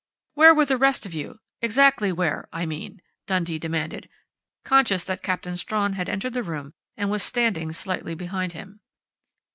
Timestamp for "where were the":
0.33-0.77